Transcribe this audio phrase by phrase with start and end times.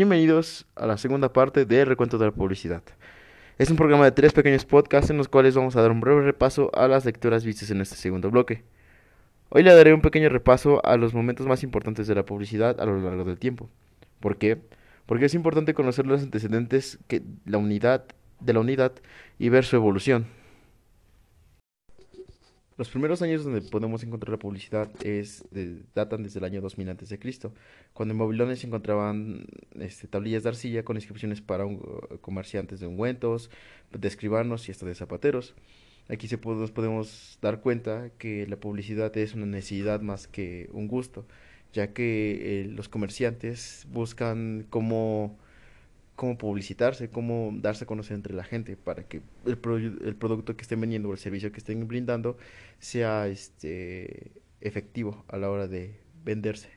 [0.00, 2.82] Bienvenidos a la segunda parte de Recuento de la Publicidad.
[3.58, 6.22] Es un programa de tres pequeños podcasts en los cuales vamos a dar un breve
[6.22, 8.64] repaso a las lecturas vistas en este segundo bloque.
[9.50, 12.86] Hoy le daré un pequeño repaso a los momentos más importantes de la publicidad a
[12.86, 13.68] lo largo del tiempo.
[14.20, 14.62] ¿Por qué?
[15.04, 16.98] Porque es importante conocer los antecedentes
[17.44, 18.06] la unidad,
[18.40, 18.92] de la unidad
[19.38, 20.24] y ver su evolución.
[22.80, 25.44] Los primeros años donde podemos encontrar la publicidad es
[25.94, 27.18] datan desde el año 2000 a.C.,
[27.92, 29.44] cuando en Babilonia se encontraban
[29.78, 31.66] este, tablillas de arcilla con inscripciones para
[32.22, 33.50] comerciantes de ungüentos,
[33.90, 35.54] de escribanos y hasta de zapateros.
[36.08, 40.88] Aquí se nos podemos dar cuenta que la publicidad es una necesidad más que un
[40.88, 41.26] gusto,
[41.74, 45.38] ya que eh, los comerciantes buscan cómo
[46.20, 50.78] cómo publicitarse, cómo darse a conocer entre la gente para que el, producto que estén
[50.78, 52.36] vendiendo o el servicio que estén brindando
[52.78, 56.68] sea este efectivo a la hora de venderse.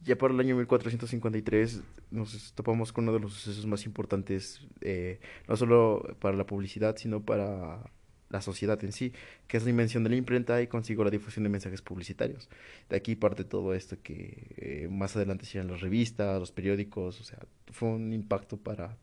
[0.00, 5.20] Ya para el año 1453 nos topamos con uno de los sucesos más importantes, eh,
[5.46, 7.82] no solo para la publicidad, sino para
[8.30, 9.12] la sociedad en sí,
[9.46, 12.48] que es la invención de la imprenta y consigo la difusión de mensajes publicitarios.
[12.88, 17.24] De aquí parte todo esto que eh, más adelante serían las revistas, los periódicos, o
[17.24, 17.38] sea,
[17.72, 18.96] fue un impacto para,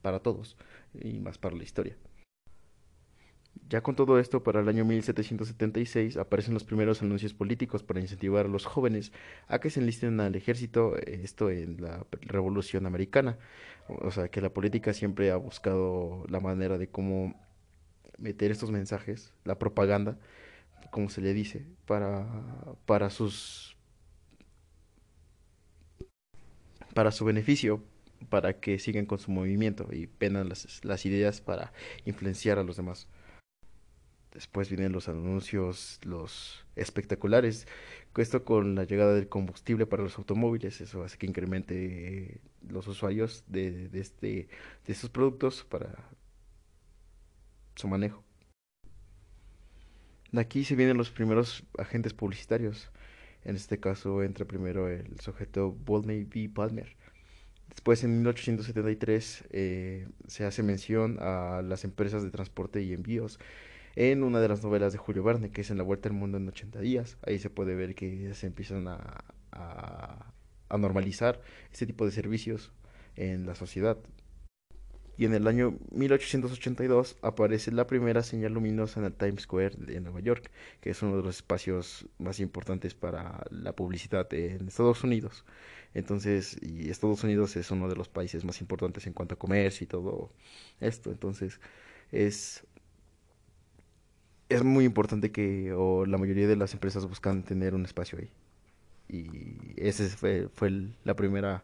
[0.00, 0.56] para todos
[1.00, 1.96] y más para la historia.
[3.68, 8.46] Ya con todo esto, para el año 1776 aparecen los primeros anuncios políticos para incentivar
[8.46, 9.12] a los jóvenes
[9.48, 13.38] a que se enlisten al ejército, esto en la Revolución Americana.
[13.88, 17.34] O sea, que la política siempre ha buscado la manera de cómo
[18.18, 20.18] meter estos mensajes, la propaganda,
[20.90, 22.26] como se le dice, para,
[22.86, 23.76] para sus
[26.94, 27.82] para su beneficio,
[28.28, 31.72] para que sigan con su movimiento y penan las, las ideas para
[32.04, 33.08] influenciar a los demás.
[34.32, 37.66] Después vienen los anuncios, los espectaculares.
[38.16, 43.44] Esto con la llegada del combustible para los automóviles, eso hace que incremente los usuarios
[43.46, 44.48] de, de, este,
[44.86, 46.10] de estos productos para
[47.74, 48.24] su manejo.
[50.32, 52.90] De aquí se vienen los primeros agentes publicitarios.
[53.44, 56.48] En este caso entra primero el sujeto Volney V.
[56.54, 56.96] Palmer.
[57.68, 63.38] Después, en 1873, eh, se hace mención a las empresas de transporte y envíos
[63.94, 66.38] en una de las novelas de Julio Verne, que es En la Vuelta al Mundo
[66.38, 67.18] en 80 días.
[67.26, 70.32] Ahí se puede ver que se empiezan a
[70.78, 71.40] normalizar
[71.72, 72.72] este tipo de servicios
[73.16, 73.98] en la sociedad
[75.22, 80.00] y en el año 1882 aparece la primera señal luminosa en el Times Square de
[80.00, 80.50] Nueva York,
[80.80, 85.44] que es uno de los espacios más importantes para la publicidad en Estados Unidos.
[85.94, 89.84] Entonces, y Estados Unidos es uno de los países más importantes en cuanto a comercio
[89.84, 90.32] y todo
[90.80, 91.12] esto.
[91.12, 91.60] Entonces,
[92.10, 92.66] es
[94.48, 98.30] es muy importante que o la mayoría de las empresas buscan tener un espacio ahí.
[99.08, 101.62] Y ese fue, fue el, la primera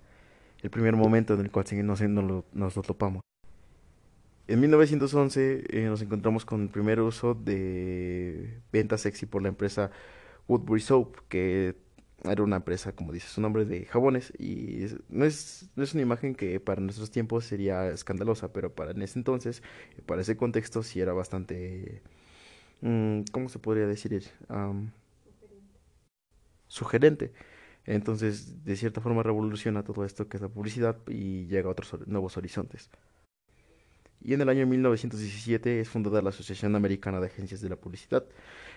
[0.62, 3.27] el primer momento en el cual nos, nos, nos lo topamos.
[4.48, 9.90] En 1911 eh, nos encontramos con el primer uso de venta sexy por la empresa
[10.48, 11.76] Woodbury Soap, que
[12.24, 14.32] era una empresa, como dice su nombre, de jabones.
[14.38, 18.92] Y no, es, no es una imagen que para nuestros tiempos sería escandalosa, pero para
[18.92, 19.62] en ese entonces,
[20.06, 22.02] para ese contexto, sí era bastante...
[22.80, 24.22] Mm, ¿Cómo se podría decir?
[26.68, 27.32] sugerente.
[27.84, 32.06] Entonces, de cierta forma, revoluciona todo esto que es la publicidad y llega a otros
[32.06, 32.90] nuevos horizontes
[34.20, 38.24] y en el año 1917 es fundada la Asociación Americana de Agencias de la Publicidad.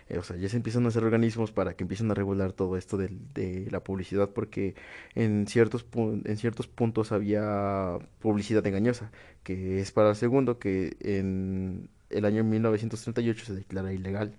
[0.09, 2.77] Eh, o sea, ya se empiezan a hacer organismos para que empiecen a regular todo
[2.77, 4.75] esto de, la publicidad porque
[5.15, 9.11] en ciertos, en ciertos puntos había publicidad engañosa,
[9.43, 14.35] que es para el segundo que en el año 1938 se declara ilegal.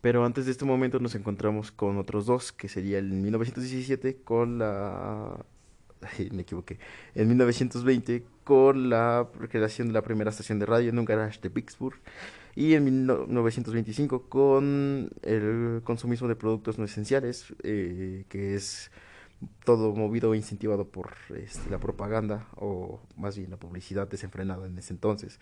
[0.00, 4.58] Pero antes de este momento nos encontramos con otros dos, que sería el 1917 con
[4.58, 5.44] la
[6.32, 6.78] me equivoqué,
[7.14, 11.50] en 1920 con la creación de la primera estación de radio en un garage de
[11.50, 11.98] Pittsburgh
[12.54, 18.90] y en 1925 con el consumismo de productos no esenciales, eh, que es
[19.64, 24.78] todo movido e incentivado por este, la propaganda o más bien la publicidad desenfrenada en
[24.78, 25.38] ese entonces,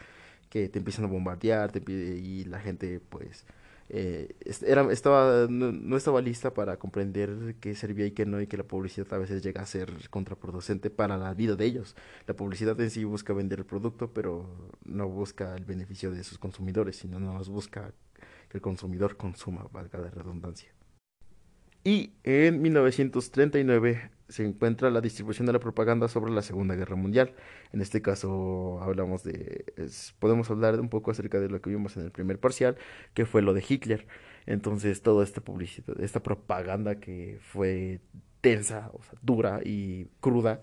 [0.51, 3.47] que te empiezan a bombardear te, y la gente pues
[3.89, 8.57] eh, era, estaba, no, estaba lista para comprender qué servía y qué no, y que
[8.57, 11.95] la publicidad a veces llega a ser contraproducente para la vida de ellos.
[12.27, 16.39] La publicidad en sí busca vender el producto, pero no busca el beneficio de sus
[16.39, 17.93] consumidores, sino nada más busca
[18.49, 20.71] que el consumidor consuma, valga la redundancia.
[21.85, 27.35] Y en 1939 se encuentra la distribución de la propaganda sobre la Segunda Guerra Mundial.
[27.73, 29.67] En este caso hablamos de,
[30.19, 32.79] podemos hablar un poco acerca de lo que vimos en el primer parcial,
[33.13, 34.07] que fue lo de Hitler.
[34.47, 38.01] Entonces toda esta publicidad, esta propaganda que fue
[38.41, 40.63] tensa, o sea, dura y cruda,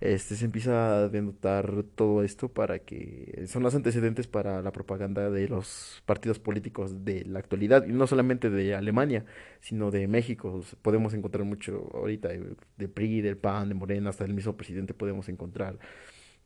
[0.00, 5.30] este, se empieza a denotar todo esto para que son los antecedentes para la propaganda
[5.30, 9.24] de los partidos políticos de la actualidad, y no solamente de Alemania,
[9.60, 10.62] sino de México.
[10.82, 12.28] Podemos encontrar mucho ahorita
[12.76, 15.78] de, PRI, del PAN, de Morena, hasta el mismo presidente podemos encontrar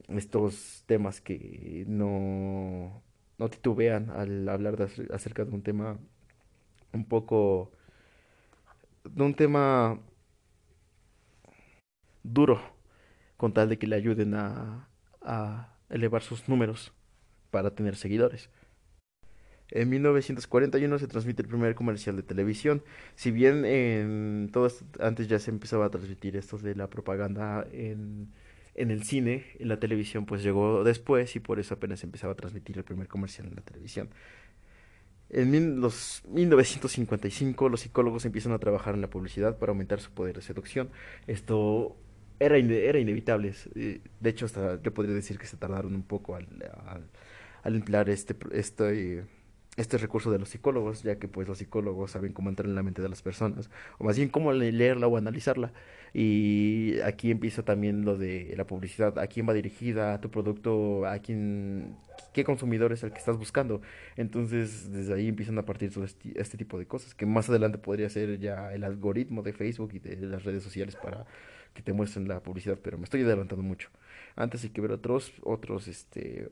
[0.09, 3.03] estos temas que no,
[3.39, 5.99] no titubean al hablar acerca de un tema
[6.93, 7.73] un poco,
[9.05, 10.01] de un tema
[12.23, 12.80] duro
[13.41, 14.87] con tal de que le ayuden a,
[15.89, 16.93] elevar sus números
[17.51, 18.51] para tener seguidores.
[19.71, 22.83] En 1941 se transmite el primer comercial de televisión.
[23.15, 24.69] Si bien en todo
[25.01, 28.29] antes ya se empezaba a transmitir esto de la propaganda en,
[28.75, 32.37] en el cine, en la televisión pues llegó después y por eso apenas empezaba a
[32.37, 34.11] transmitir el primer comercial en la televisión.
[35.31, 40.37] En los 1955 los psicólogos empiezan a trabajar en la publicidad para aumentar su poder
[40.37, 40.91] de seducción.
[41.27, 41.97] Esto
[42.41, 43.53] era, era inevitable.
[43.75, 46.49] De hecho, hasta yo podría decir que se tardaron un poco al,
[47.63, 49.25] al, emplear este, este,
[49.77, 52.83] este recurso de los psicólogos, ya que pues los psicólogos saben cómo entrar en la
[52.83, 55.73] mente de las personas, o más bien cómo leerla o analizarla.
[56.15, 61.19] Y aquí empieza también lo de la publicidad, a quién va dirigida, tu producto, a
[61.19, 61.99] quién,
[62.33, 63.83] qué consumidor es el que estás buscando.
[64.17, 67.77] Entonces, desde ahí empiezan a partir todo este, este tipo de cosas, que más adelante
[67.79, 71.27] podría ser ya el algoritmo de Facebook y de las redes sociales para
[71.75, 73.89] que te muestren la publicidad, pero me estoy adelantando mucho.
[74.37, 76.51] Antes hay que ver otros, otros, este,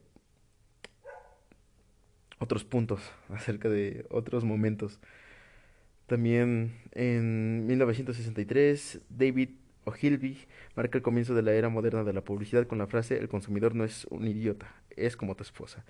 [2.39, 4.99] otros puntos acerca de otros momentos.
[6.07, 9.51] También en 1963, David
[9.85, 10.39] Ogilvy
[10.75, 13.75] marca el comienzo de la era moderna de la publicidad con la frase el consumidor
[13.75, 15.85] no es un idiota, es como tu esposa.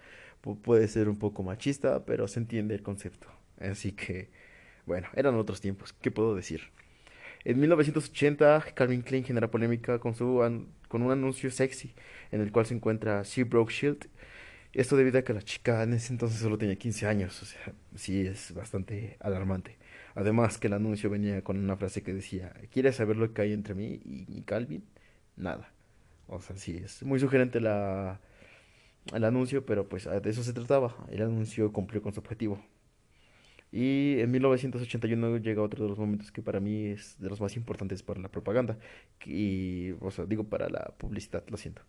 [0.62, 3.28] puede ser un poco machista, pero se entiende el concepto.
[3.60, 4.30] Así que,
[4.86, 6.70] bueno, eran otros tiempos, ¿qué puedo decir?
[7.48, 10.38] En 1980, Calvin Klein genera polémica con, su
[10.86, 11.94] con un anuncio sexy
[12.30, 14.06] en el cual se encuentra She Broke Shield.
[14.74, 17.72] Esto debido a que la chica en ese entonces solo tenía 15 años, o sea,
[17.94, 19.78] sí es bastante alarmante.
[20.14, 23.54] Además que el anuncio venía con una frase que decía, ¿quieres saber lo que hay
[23.54, 24.84] entre mí y, Calvin?
[25.36, 25.72] Nada.
[26.26, 28.20] O sea, sí, es muy sugerente la,
[29.14, 30.94] el anuncio, pero pues de eso se trataba.
[31.10, 32.62] El anuncio cumplió con su objetivo.
[33.70, 37.56] Y en 1981 llega otro de los momentos que para mí es de los más
[37.56, 38.78] importantes para la propaganda.
[39.26, 41.82] Y, o sea, digo para la publicidad, lo siento.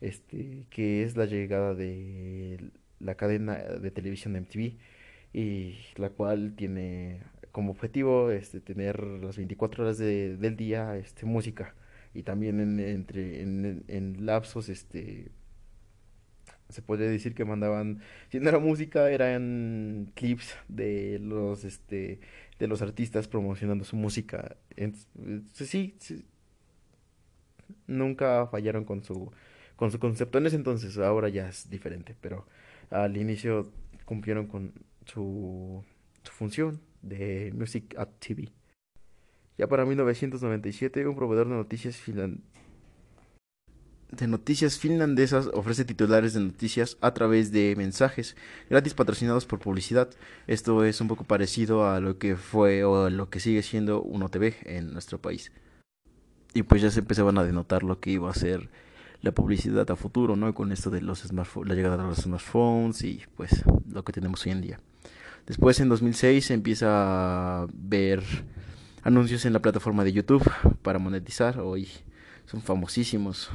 [0.00, 4.76] Este, que es la llegada de la cadena de televisión MTV.
[5.32, 7.22] Y la cual tiene
[7.52, 11.74] como objetivo este, tener las 24 horas de, del día este, música.
[12.12, 15.30] Y también en, entre, en, en lapsos este,
[16.70, 18.00] se puede decir que mandaban,
[18.30, 22.20] si no era música, eran clips de los, este,
[22.58, 24.56] de los artistas promocionando su música.
[25.52, 25.94] sí,
[27.86, 29.32] nunca fallaron con su,
[29.76, 32.46] con su concepto en ese entonces, ahora ya es diferente, pero
[32.90, 33.70] al inicio
[34.04, 34.72] cumplieron con
[35.06, 35.84] su,
[36.24, 38.48] función de Music at TV.
[39.56, 42.49] Ya para 1997, un proveedor de noticias finlandés
[44.12, 48.36] de noticias finlandesas ofrece titulares de noticias a través de mensajes
[48.68, 50.10] gratis patrocinados por publicidad.
[50.46, 54.02] Esto es un poco parecido a lo que fue o a lo que sigue siendo
[54.02, 55.52] un OTV en nuestro país.
[56.54, 58.68] Y pues ya se empezaban a denotar lo que iba a ser
[59.22, 60.52] la publicidad a futuro, ¿no?
[60.54, 64.44] Con esto de los smartphones, la llegada de los smartphones y pues lo que tenemos
[64.46, 64.80] hoy en día.
[65.46, 68.22] Después en 2006 se empieza a ver
[69.02, 70.50] anuncios en la plataforma de YouTube
[70.82, 71.60] para monetizar.
[71.60, 71.88] Hoy
[72.46, 73.50] son famosísimos.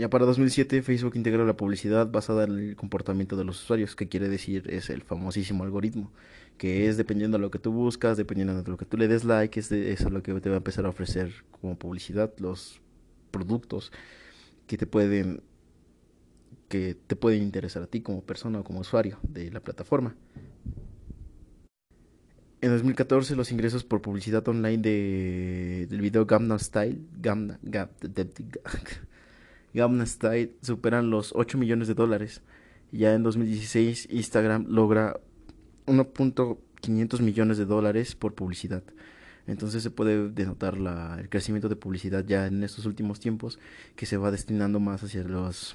[0.00, 4.08] Ya para 2007 Facebook integró la publicidad basada en el comportamiento de los usuarios, que
[4.08, 6.10] quiere decir es el famosísimo algoritmo,
[6.56, 9.24] que es dependiendo de lo que tú buscas, dependiendo de lo que tú le des
[9.24, 12.80] like, es, de, eso lo que te va a empezar a ofrecer como publicidad los
[13.30, 13.92] productos
[14.66, 15.42] que te pueden
[16.70, 20.16] que te pueden interesar a ti como persona o como usuario de la plataforma.
[22.62, 27.90] En 2014 los ingresos por publicidad online de, del video Gamma Style, Gamma, Gamma,
[29.74, 32.42] Gamma Style superan los 8 millones de dólares.
[32.92, 35.20] Ya en 2016 Instagram logra
[35.86, 38.82] 1.500 millones de dólares por publicidad.
[39.46, 40.74] Entonces se puede denotar
[41.18, 43.58] el crecimiento de publicidad ya en estos últimos tiempos
[43.96, 45.74] que se va destinando más hacia los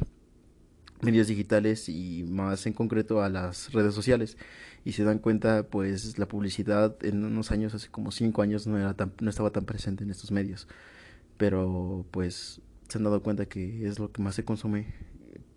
[1.02, 4.38] medios digitales y más en concreto a las redes sociales
[4.86, 8.78] y se dan cuenta pues la publicidad en unos años hace como cinco años no
[8.78, 10.68] era no estaba tan presente en estos medios
[11.38, 14.94] pero pues se han dado cuenta que es lo que más se consume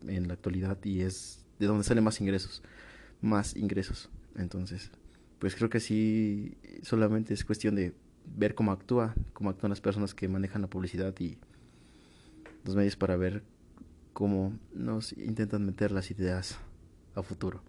[0.07, 2.63] en la actualidad y es de donde salen más ingresos
[3.21, 4.91] más ingresos entonces
[5.39, 7.95] pues creo que sí solamente es cuestión de
[8.37, 11.39] ver cómo actúa cómo actúan las personas que manejan la publicidad y
[12.65, 13.43] los medios para ver
[14.19, 16.59] cómo nos intentan meter las ideas
[17.15, 17.63] a futuro.